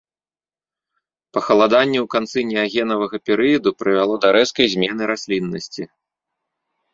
Пахаладанне 1.37 1.99
ў 2.01 2.07
канцы 2.15 2.39
неагенавага 2.51 3.17
перыяду 3.31 3.69
прывяло 3.83 4.15
да 4.25 4.33
рэзкай 4.37 4.67
змены 4.77 5.03
расліннасці. 5.13 5.83